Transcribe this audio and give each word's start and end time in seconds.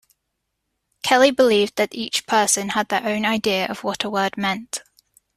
Kelly 1.03 1.29
believed 1.29 1.75
that 1.75 1.93
each 1.93 2.25
person 2.25 2.69
had 2.69 2.89
their 2.89 3.05
own 3.05 3.23
idea 3.23 3.67
of 3.67 3.83
what 3.83 4.03
a 4.03 4.09
word 4.09 4.35
meant. 4.35 4.81